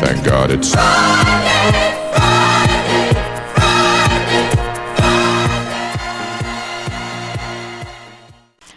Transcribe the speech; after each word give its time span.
Thank 0.00 0.24
God 0.24 0.50
it's 0.50 0.74
Friday. 0.74 2.00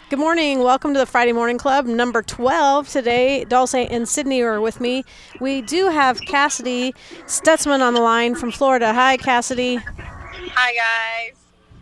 Good 0.08 0.18
morning. 0.18 0.60
Welcome 0.60 0.94
to 0.94 1.00
the 1.00 1.06
Friday 1.06 1.32
Morning 1.32 1.58
Club, 1.58 1.86
number 1.86 2.22
12. 2.22 2.88
Today, 2.88 3.44
Dulce 3.44 3.74
and 3.74 4.08
Sydney 4.08 4.40
are 4.42 4.60
with 4.60 4.80
me. 4.80 5.04
We 5.40 5.62
do 5.62 5.88
have 5.88 6.20
Cassidy 6.20 6.94
Stutzman 7.26 7.80
on 7.80 7.94
the 7.94 8.00
line 8.00 8.36
from 8.36 8.52
Florida. 8.52 8.94
Hi, 8.94 9.16
Cassidy. 9.16 9.76
Hi, 9.76 10.74
guys. 10.74 11.36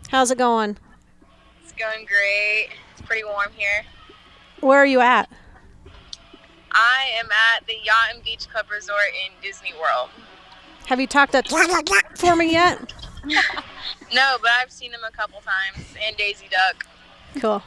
How's 0.09 0.31
it 0.31 0.37
going? 0.37 0.77
Going 1.77 2.05
great. 2.05 2.69
It's 2.91 3.01
pretty 3.01 3.23
warm 3.23 3.51
here. 3.55 3.85
Where 4.61 4.79
are 4.79 4.85
you 4.85 4.99
at? 4.99 5.29
I 6.71 7.09
am 7.19 7.29
at 7.31 7.65
the 7.67 7.75
Yacht 7.83 8.13
and 8.13 8.23
Beach 8.23 8.47
Club 8.49 8.65
Resort 8.71 8.99
in 9.25 9.31
Disney 9.41 9.73
World. 9.73 10.09
Have 10.87 10.99
you 10.99 11.07
talked 11.07 11.33
to 11.33 11.43
for 12.15 12.35
me 12.35 12.51
yet? 12.51 12.93
No, 14.13 14.37
but 14.41 14.51
I've 14.61 14.71
seen 14.71 14.93
him 14.93 15.01
a 15.05 15.11
couple 15.11 15.41
times 15.41 15.85
and 16.01 16.15
Daisy 16.15 16.47
Duck. 16.49 16.87
Cool. 17.41 17.61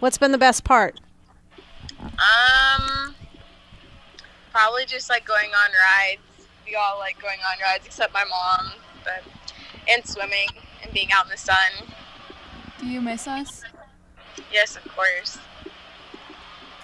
What's 0.00 0.18
been 0.18 0.32
the 0.32 0.38
best 0.38 0.64
part? 0.64 1.00
Um, 1.98 3.14
probably 4.50 4.84
just 4.84 5.08
like 5.08 5.24
going 5.24 5.50
on 5.50 5.70
rides. 5.70 6.20
We 6.66 6.74
all 6.74 6.98
like 6.98 7.20
going 7.22 7.38
on 7.38 7.58
rides 7.62 7.86
except 7.86 8.12
my 8.12 8.24
mom, 8.24 8.72
but 9.02 9.22
and 9.88 10.06
swimming 10.06 10.48
and 10.82 10.92
being 10.92 11.10
out 11.12 11.24
in 11.24 11.30
the 11.30 11.38
sun. 11.38 11.56
Do 12.82 12.88
you 12.88 13.00
miss 13.00 13.28
us? 13.28 13.62
Yes, 14.52 14.76
of 14.76 14.82
course. 14.92 15.38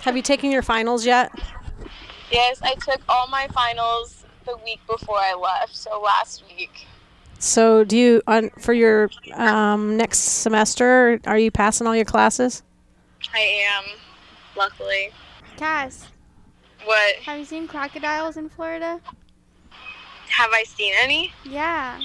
Have 0.02 0.16
you 0.16 0.22
taken 0.22 0.52
your 0.52 0.62
finals 0.62 1.04
yet? 1.04 1.32
Yes, 2.30 2.60
I 2.62 2.74
took 2.74 3.00
all 3.08 3.26
my 3.28 3.48
finals 3.48 4.24
the 4.46 4.56
week 4.64 4.78
before 4.86 5.18
I 5.18 5.34
left, 5.34 5.74
so 5.76 6.00
last 6.00 6.44
week. 6.56 6.86
So, 7.40 7.82
do 7.84 7.96
you 7.96 8.22
on 8.28 8.50
for 8.60 8.72
your 8.72 9.10
um, 9.34 9.96
next 9.96 10.18
semester? 10.18 11.20
Are 11.26 11.38
you 11.38 11.50
passing 11.50 11.86
all 11.86 11.96
your 11.96 12.04
classes? 12.04 12.62
I 13.34 13.40
am, 13.40 13.84
luckily. 14.56 15.10
Cass, 15.56 16.06
What 16.84 17.16
have 17.16 17.38
you 17.40 17.44
seen 17.44 17.66
crocodiles 17.66 18.36
in 18.36 18.48
Florida? 18.48 19.00
have 20.30 20.50
I 20.52 20.62
seen 20.62 20.94
any? 21.00 21.32
Yeah. 21.44 21.98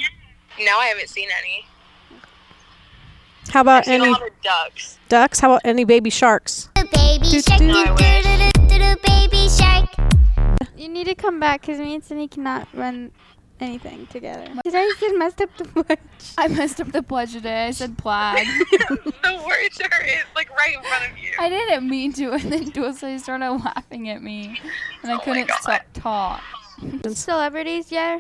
No, 0.60 0.80
I 0.80 0.88
haven't 0.88 1.10
seen 1.10 1.30
any. 1.40 1.68
How 3.54 3.62
about 3.62 3.82
I've 3.82 3.86
seen 3.86 4.02
any 4.02 4.10
all 4.12 4.20
the 4.20 4.32
ducks. 4.42 4.98
ducks? 5.10 5.40
How 5.40 5.52
about 5.52 5.62
any 5.64 5.84
baby 5.84 6.10
sharks? 6.10 6.70
baby 6.74 7.24
shark, 7.40 7.60
doot. 7.60 7.62
No, 7.62 7.96
I 8.00 8.96
baby 9.06 9.48
shark. 9.48 9.90
You 10.76 10.90
need 10.90 11.04
to 11.04 11.14
come 11.14 11.40
back 11.40 11.62
because 11.62 11.78
me 11.78 11.94
and 11.94 12.04
Cindy 12.04 12.28
cannot 12.28 12.68
run 12.74 13.12
anything 13.60 14.08
together. 14.08 14.48
Today 14.66 14.80
I 14.80 14.96
said 15.00 15.12
messed 15.20 15.40
up 15.40 15.56
the 15.58 15.66
pledge. 15.66 16.00
I 16.36 16.48
messed 16.48 16.82
up 16.82 16.92
the 16.94 17.04
pledge 17.04 17.34
today. 17.34 17.68
I 17.68 17.72
said 17.72 17.96
plaid. 17.96 18.48
the 18.72 19.44
words 19.46 19.80
are 19.82 20.02
in, 20.02 20.22
like 20.36 20.50
right 20.58 20.76
in 20.76 20.82
front 20.82 21.12
of 21.12 21.18
you. 21.20 21.34
I 21.38 21.48
didn't 21.50 21.88
mean 21.88 22.12
to, 22.14 22.32
and 22.32 22.52
then 22.52 22.72
Dulce 22.72 23.22
started 23.22 23.52
laughing 23.52 24.10
at 24.10 24.24
me, 24.24 24.60
and 25.04 25.12
I 25.12 25.18
Oh 25.18 25.20
couldn't 25.20 25.48
God. 25.48 25.62
stop 25.62 25.82
talk. 25.94 26.42
Celebrities, 27.14 27.92
yeah. 27.92 28.18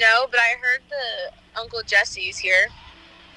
No, 0.00 0.26
but 0.30 0.40
I 0.40 0.54
heard 0.58 0.80
the 0.88 1.60
Uncle 1.60 1.82
Jesse's 1.84 2.38
here 2.38 2.68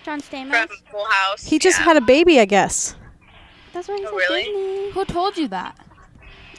John 0.08 0.22
Stamos. 0.22 0.68
from 0.68 0.78
Full 0.90 1.06
House. 1.06 1.46
He 1.46 1.60
just 1.60 1.80
Yeah. 1.80 1.84
had 1.84 1.98
a 1.98 2.02
baby, 2.02 2.40
I 2.40 2.46
guess. 2.46 2.96
That's 3.74 3.90
why 3.90 3.98
he 3.98 4.06
Oh, 4.06 4.12
said 4.12 4.16
really? 4.16 4.44
Disney. 4.46 4.92
Who 4.92 5.04
told 5.04 5.36
you 5.38 5.50
that? 5.50 5.76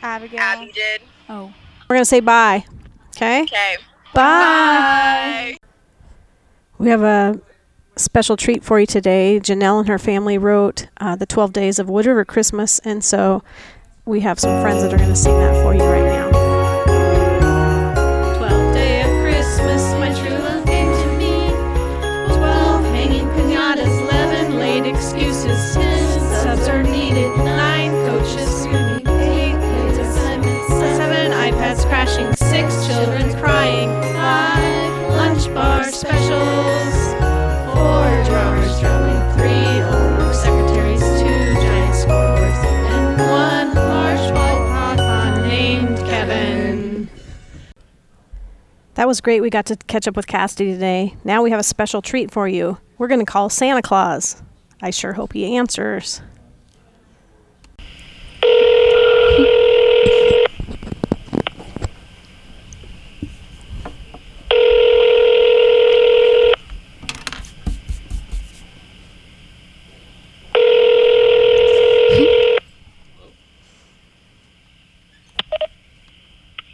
Abigail. 0.03 0.39
Abby 0.39 0.71
did. 0.75 1.01
Oh. 1.31 1.51
We're 1.89 1.97
gonna 1.97 2.05
say 2.05 2.21
bye. 2.21 2.67
Okay. 3.17 3.45
Okay. 3.45 3.77
Bye. 4.13 5.57
Bye. 5.57 5.57
We 6.77 6.91
have 6.91 7.03
a 7.03 7.41
special 7.97 8.37
treat 8.37 8.63
for 8.63 8.79
you 8.79 8.87
today. 8.87 9.41
Janelle 9.43 9.79
and 9.81 9.89
her 9.89 9.99
family 9.99 10.37
wrote 10.37 10.89
uh, 11.01 11.17
the 11.17 11.25
12 11.25 11.55
Days 11.55 11.79
of 11.79 11.89
Wood 11.89 12.05
River 12.05 12.27
Christmas, 12.27 12.81
and 12.81 13.03
so 13.03 13.43
we 14.05 14.21
have 14.21 14.39
some 14.39 14.61
friends 14.61 14.83
that 14.83 14.93
are 14.93 14.99
going 14.99 15.09
to 15.09 15.17
sing 15.17 15.39
that 15.39 15.55
for 15.63 15.75
you 15.75 15.83
right 15.85 16.05
now. 16.05 16.38
That 48.99 49.07
was 49.07 49.21
great. 49.21 49.43
We 49.43 49.49
got 49.49 49.67
to 49.67 49.77
catch 49.77 50.09
up 50.09 50.17
with 50.17 50.27
Cassidy 50.27 50.73
today. 50.73 51.15
Now 51.23 51.45
we 51.45 51.53
have 51.53 51.61
a 51.61 51.63
special 51.63 52.03
treat 52.03 52.33
for 52.33 52.49
you. 52.49 52.79
We're 52.99 53.07
going 53.07 53.21
to 53.21 53.25
call 53.25 53.49
Santa 53.49 53.81
Claus. 53.81 54.43
I 54.83 54.91
sure 54.91 55.13
hope 55.13 55.35
he 55.35 55.57
answers. 55.57 56.21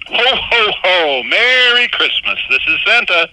Ho, 0.07 0.94
ho, 1.05 1.23
ho. 1.23 1.29
Merry 1.29 1.89
Christmas. 1.89 2.39
This 2.51 2.63
is 2.67 2.79
Santa. 2.87 3.29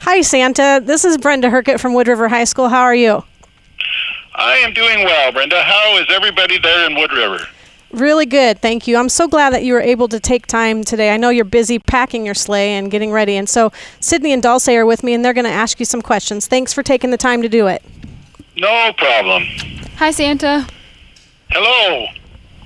Hi, 0.00 0.20
Santa. 0.20 0.80
This 0.84 1.04
is 1.04 1.18
Brenda 1.18 1.48
Herkett 1.48 1.80
from 1.80 1.94
Wood 1.94 2.08
River 2.08 2.28
High 2.28 2.44
School. 2.44 2.68
How 2.68 2.82
are 2.82 2.94
you? 2.94 3.24
I 4.34 4.56
am 4.58 4.72
doing 4.72 5.04
well, 5.04 5.32
Brenda. 5.32 5.62
How 5.62 5.98
is 5.98 6.06
everybody 6.10 6.58
there 6.58 6.86
in 6.88 6.96
Wood 6.96 7.12
River? 7.12 7.46
Really 7.90 8.26
good, 8.26 8.60
thank 8.60 8.86
you. 8.86 8.98
I'm 8.98 9.08
so 9.08 9.26
glad 9.26 9.50
that 9.54 9.64
you 9.64 9.72
were 9.72 9.80
able 9.80 10.08
to 10.08 10.20
take 10.20 10.46
time 10.46 10.84
today. 10.84 11.10
I 11.10 11.16
know 11.16 11.30
you're 11.30 11.46
busy 11.46 11.78
packing 11.78 12.26
your 12.26 12.34
sleigh 12.34 12.72
and 12.72 12.90
getting 12.90 13.10
ready, 13.10 13.34
and 13.36 13.48
so 13.48 13.72
Sydney 13.98 14.32
and 14.32 14.42
Dulce 14.42 14.68
are 14.68 14.84
with 14.84 15.02
me, 15.02 15.14
and 15.14 15.24
they're 15.24 15.32
going 15.32 15.46
to 15.46 15.50
ask 15.50 15.80
you 15.80 15.86
some 15.86 16.02
questions. 16.02 16.46
Thanks 16.46 16.74
for 16.74 16.82
taking 16.82 17.10
the 17.10 17.16
time 17.16 17.40
to 17.40 17.48
do 17.48 17.66
it. 17.66 17.82
No 18.58 18.92
problem. 18.98 19.44
Hi, 19.96 20.10
Santa. 20.10 20.66
Hello. 21.50 22.06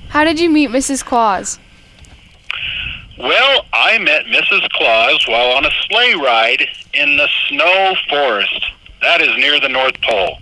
How 0.08 0.24
did 0.24 0.40
you 0.40 0.50
meet 0.50 0.70
Mrs. 0.70 1.04
Claus? 1.04 1.60
Well, 3.22 3.66
I 3.72 3.98
met 3.98 4.26
Mrs. 4.26 4.68
Claus 4.70 5.28
while 5.28 5.52
on 5.52 5.64
a 5.64 5.70
sleigh 5.86 6.14
ride 6.14 6.66
in 6.92 7.16
the 7.16 7.28
snow 7.48 7.94
forest. 8.08 8.66
That 9.00 9.20
is 9.20 9.28
near 9.36 9.60
the 9.60 9.68
North 9.68 10.00
Pole. 10.02 10.38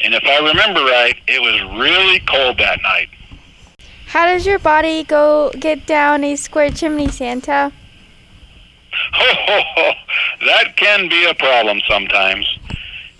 And 0.00 0.14
if 0.14 0.22
I 0.24 0.38
remember 0.38 0.84
right, 0.84 1.16
it 1.26 1.40
was 1.42 1.60
really 1.76 2.20
cold 2.20 2.58
that 2.58 2.80
night. 2.82 3.08
How 4.06 4.26
does 4.26 4.46
your 4.46 4.60
body 4.60 5.02
go 5.02 5.50
get 5.58 5.86
down 5.86 6.22
a 6.22 6.36
square 6.36 6.70
chimney, 6.70 7.08
Santa? 7.08 7.72
Ho, 9.12 9.34
ho, 9.34 9.60
ho. 9.74 9.92
That 10.46 10.76
can 10.76 11.08
be 11.08 11.24
a 11.24 11.34
problem 11.34 11.80
sometimes. 11.88 12.46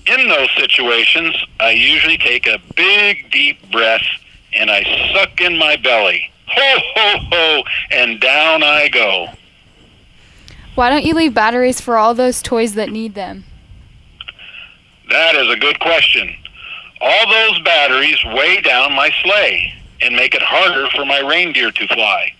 In 0.06 0.28
those 0.28 0.48
situations, 0.56 1.34
I 1.58 1.70
usually 1.70 2.16
take 2.16 2.46
a 2.46 2.60
big, 2.76 3.32
deep 3.32 3.72
breath 3.72 4.06
and 4.52 4.70
I 4.70 5.12
suck 5.12 5.40
in 5.40 5.58
my 5.58 5.74
belly. 5.74 6.30
Ho, 6.46 6.78
ho, 6.94 7.18
ho, 7.30 7.62
and 7.90 8.20
down 8.20 8.62
I 8.62 8.88
go. 8.88 9.28
Why 10.74 10.90
don't 10.90 11.04
you 11.04 11.14
leave 11.14 11.34
batteries 11.34 11.80
for 11.80 11.96
all 11.96 12.14
those 12.14 12.42
toys 12.42 12.74
that 12.74 12.90
need 12.90 13.14
them? 13.14 13.44
That 15.10 15.36
is 15.36 15.48
a 15.48 15.56
good 15.56 15.78
question. 15.80 16.34
All 17.00 17.30
those 17.30 17.60
batteries 17.60 18.18
weigh 18.24 18.60
down 18.60 18.92
my 18.92 19.10
sleigh 19.22 19.74
and 20.00 20.16
make 20.16 20.34
it 20.34 20.42
harder 20.42 20.88
for 20.94 21.04
my 21.04 21.20
reindeer 21.20 21.70
to 21.70 21.86
fly. 21.88 22.34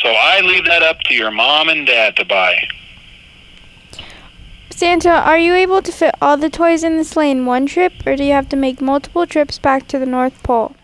So 0.00 0.08
I 0.08 0.40
leave 0.40 0.64
that 0.64 0.82
up 0.82 1.00
to 1.02 1.14
your 1.14 1.30
mom 1.30 1.68
and 1.68 1.86
dad 1.86 2.16
to 2.16 2.24
buy. 2.24 2.66
Santa, 4.70 5.10
are 5.10 5.38
you 5.38 5.54
able 5.54 5.82
to 5.82 5.92
fit 5.92 6.14
all 6.20 6.36
the 6.36 6.50
toys 6.50 6.82
in 6.82 6.96
the 6.96 7.04
sleigh 7.04 7.30
in 7.30 7.46
one 7.46 7.66
trip, 7.66 7.92
or 8.04 8.16
do 8.16 8.24
you 8.24 8.32
have 8.32 8.48
to 8.48 8.56
make 8.56 8.80
multiple 8.80 9.26
trips 9.26 9.58
back 9.58 9.86
to 9.88 9.98
the 9.98 10.06
North 10.06 10.42
Pole? 10.42 10.74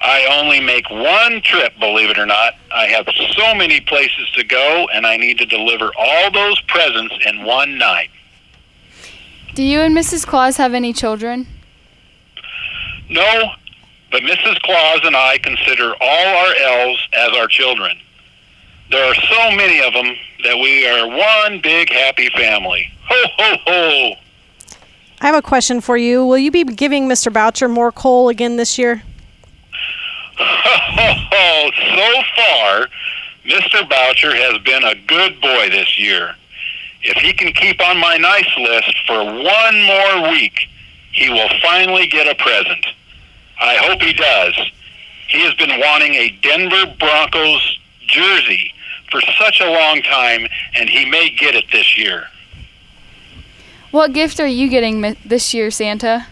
I 0.00 0.26
only 0.40 0.60
make 0.60 0.88
one 0.90 1.42
trip, 1.42 1.78
believe 1.78 2.10
it 2.10 2.18
or 2.18 2.26
not. 2.26 2.54
I 2.74 2.86
have 2.86 3.06
so 3.32 3.54
many 3.54 3.80
places 3.80 4.30
to 4.34 4.44
go, 4.44 4.88
and 4.94 5.06
I 5.06 5.16
need 5.16 5.38
to 5.38 5.46
deliver 5.46 5.90
all 5.98 6.30
those 6.30 6.60
presents 6.62 7.14
in 7.26 7.44
one 7.44 7.76
night. 7.76 8.10
Do 9.54 9.62
you 9.62 9.80
and 9.80 9.96
Mrs. 9.96 10.26
Claus 10.26 10.56
have 10.56 10.72
any 10.72 10.92
children? 10.92 11.46
No, 13.10 13.50
but 14.10 14.22
Mrs. 14.22 14.60
Claus 14.62 15.00
and 15.02 15.16
I 15.16 15.38
consider 15.38 15.94
all 16.00 16.26
our 16.36 16.54
elves 16.54 17.08
as 17.12 17.32
our 17.36 17.46
children. 17.46 17.98
There 18.90 19.04
are 19.04 19.14
so 19.14 19.56
many 19.56 19.82
of 19.82 19.92
them 19.92 20.16
that 20.44 20.56
we 20.56 20.86
are 20.88 21.06
one 21.06 21.60
big 21.60 21.92
happy 21.92 22.28
family. 22.30 22.90
Ho, 23.08 23.24
ho, 23.38 23.56
ho! 23.66 24.14
I 25.20 25.26
have 25.26 25.34
a 25.34 25.42
question 25.42 25.80
for 25.80 25.96
you. 25.96 26.24
Will 26.24 26.38
you 26.38 26.50
be 26.50 26.64
giving 26.64 27.06
Mr. 27.06 27.32
Boucher 27.32 27.68
more 27.68 27.92
coal 27.92 28.30
again 28.30 28.56
this 28.56 28.78
year? 28.78 29.02
Ho! 30.40 31.70
So 31.96 32.22
far, 32.36 32.88
Mr. 33.44 33.88
Boucher 33.88 34.34
has 34.34 34.58
been 34.62 34.84
a 34.84 34.94
good 35.06 35.40
boy 35.40 35.70
this 35.70 35.98
year. 35.98 36.34
If 37.02 37.16
he 37.22 37.32
can 37.32 37.52
keep 37.52 37.80
on 37.80 37.98
my 37.98 38.16
nice 38.16 38.56
list 38.58 38.94
for 39.06 39.24
one 39.24 39.82
more 39.82 40.30
week, 40.30 40.68
he 41.12 41.28
will 41.30 41.48
finally 41.62 42.06
get 42.06 42.26
a 42.26 42.34
present. 42.34 42.86
I 43.60 43.76
hope 43.76 44.02
he 44.02 44.12
does. 44.12 44.54
He 45.28 45.42
has 45.42 45.54
been 45.54 45.80
wanting 45.80 46.14
a 46.14 46.30
Denver 46.42 46.94
Broncos 46.98 47.78
jersey 48.06 48.72
for 49.10 49.20
such 49.38 49.60
a 49.60 49.70
long 49.70 50.02
time, 50.02 50.46
and 50.74 50.88
he 50.88 51.04
may 51.04 51.30
get 51.30 51.54
it 51.54 51.64
this 51.72 51.96
year. 51.96 52.28
What 53.90 54.12
gift 54.12 54.38
are 54.38 54.46
you 54.46 54.68
getting 54.68 55.16
this 55.24 55.52
year, 55.52 55.70
Santa? 55.70 56.26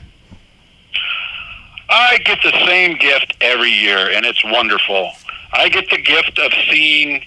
I 1.88 2.18
get 2.18 2.38
the 2.42 2.52
same 2.66 2.96
gift 2.98 3.34
every 3.40 3.70
year, 3.70 4.10
and 4.10 4.26
it's 4.26 4.44
wonderful. 4.44 5.12
I 5.52 5.68
get 5.68 5.88
the 5.90 5.98
gift 5.98 6.38
of 6.38 6.52
seeing 6.70 7.24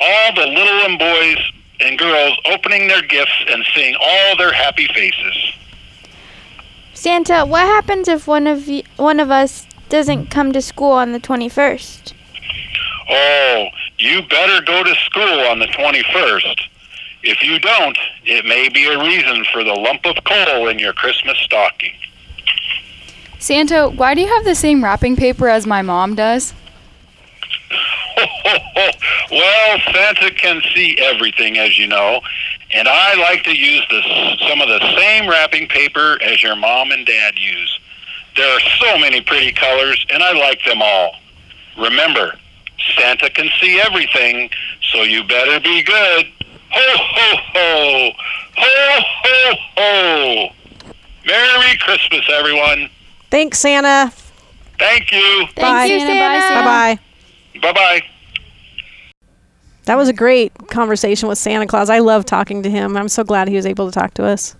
all 0.00 0.34
the 0.34 0.46
little 0.46 0.98
boys 0.98 1.38
and 1.80 1.98
girls 1.98 2.38
opening 2.44 2.86
their 2.88 3.02
gifts 3.02 3.44
and 3.48 3.64
seeing 3.74 3.96
all 4.00 4.36
their 4.36 4.52
happy 4.52 4.86
faces. 4.88 5.54
Santa, 6.94 7.44
what 7.44 7.62
happens 7.62 8.06
if 8.08 8.26
one 8.28 8.46
of 8.46 8.68
y- 8.68 8.84
one 8.96 9.18
of 9.18 9.30
us 9.30 9.66
doesn't 9.88 10.30
come 10.30 10.52
to 10.52 10.62
school 10.62 10.92
on 10.92 11.12
the 11.12 11.20
21st? 11.20 12.12
Oh, 13.10 13.66
you 13.98 14.22
better 14.22 14.64
go 14.64 14.82
to 14.84 14.94
school 15.04 15.40
on 15.40 15.58
the 15.58 15.66
21st. 15.66 16.60
If 17.22 17.42
you 17.42 17.58
don't, 17.58 17.98
it 18.24 18.44
may 18.44 18.68
be 18.68 18.86
a 18.86 18.98
reason 19.02 19.44
for 19.52 19.64
the 19.64 19.72
lump 19.74 20.06
of 20.06 20.16
coal 20.24 20.68
in 20.68 20.78
your 20.78 20.92
Christmas 20.92 21.36
stocking. 21.38 21.92
Santa, 23.44 23.90
why 23.90 24.14
do 24.14 24.22
you 24.22 24.26
have 24.26 24.46
the 24.46 24.54
same 24.54 24.82
wrapping 24.82 25.16
paper 25.16 25.50
as 25.50 25.66
my 25.66 25.82
mom 25.82 26.14
does? 26.14 26.54
well, 29.30 29.78
Santa 29.92 30.30
can 30.30 30.62
see 30.74 30.96
everything, 30.98 31.58
as 31.58 31.78
you 31.78 31.86
know, 31.86 32.22
and 32.70 32.88
I 32.88 33.12
like 33.16 33.42
to 33.42 33.54
use 33.54 33.86
the, 33.90 34.36
some 34.48 34.62
of 34.62 34.68
the 34.68 34.80
same 34.96 35.28
wrapping 35.28 35.68
paper 35.68 36.16
as 36.22 36.42
your 36.42 36.56
mom 36.56 36.90
and 36.90 37.04
dad 37.04 37.38
use. 37.38 37.78
There 38.34 38.50
are 38.50 38.60
so 38.80 38.96
many 38.96 39.20
pretty 39.20 39.52
colors, 39.52 40.06
and 40.08 40.22
I 40.22 40.32
like 40.32 40.64
them 40.64 40.80
all. 40.80 41.16
Remember, 41.76 42.38
Santa 42.96 43.28
can 43.28 43.50
see 43.60 43.78
everything, 43.78 44.48
so 44.90 45.02
you 45.02 45.22
better 45.22 45.60
be 45.60 45.82
good. 45.82 46.32
Ho, 46.70 46.96
ho, 46.96 47.36
ho! 47.52 48.10
Ho, 48.56 49.00
ho, 49.22 49.54
ho! 49.76 50.48
Merry 51.26 51.76
Christmas, 51.76 52.24
everyone. 52.30 52.88
Thanks, 53.34 53.58
Santa. 53.58 54.12
Thank 54.78 55.10
you. 55.10 55.46
Thank 55.56 55.56
Bye. 55.56 55.84
you, 55.86 55.98
Santa. 55.98 56.12
Bye, 56.20 56.38
Santa. 56.38 56.54
Santa. 56.54 57.00
Bye 57.60 57.72
bye. 57.72 57.72
Bye 57.72 57.72
bye. 57.72 58.02
That 59.86 59.96
was 59.96 60.08
a 60.08 60.12
great 60.12 60.52
conversation 60.68 61.28
with 61.28 61.36
Santa 61.36 61.66
Claus. 61.66 61.90
I 61.90 61.98
love 61.98 62.24
talking 62.24 62.62
to 62.62 62.70
him. 62.70 62.96
I'm 62.96 63.08
so 63.08 63.24
glad 63.24 63.48
he 63.48 63.56
was 63.56 63.66
able 63.66 63.90
to 63.90 63.92
talk 63.92 64.14
to 64.14 64.24
us. 64.24 64.54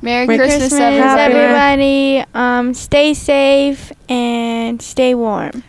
Merry, 0.00 0.28
Merry 0.28 0.38
Christmas, 0.38 0.68
Christmas, 0.68 0.80
everybody. 0.80 1.34
everybody. 1.34 2.24
Um, 2.32 2.72
stay 2.72 3.14
safe 3.14 3.90
and 4.08 4.80
stay 4.80 5.16
warm. 5.16 5.64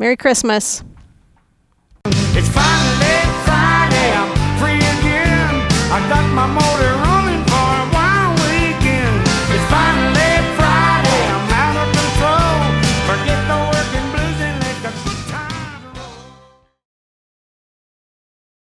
Merry 0.00 0.16
Christmas. 0.16 0.82